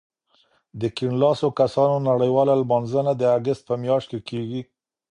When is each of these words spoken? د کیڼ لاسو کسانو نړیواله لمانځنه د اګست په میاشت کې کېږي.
د 0.79 0.81
کیڼ 0.95 1.11
لاسو 1.23 1.47
کسانو 1.59 1.97
نړیواله 2.09 2.53
لمانځنه 2.61 3.11
د 3.15 3.23
اګست 3.37 3.61
په 3.69 3.75
میاشت 3.83 4.07
کې 4.11 4.19
کېږي. 4.29 4.61